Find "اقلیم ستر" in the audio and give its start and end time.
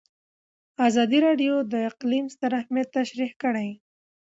1.91-2.51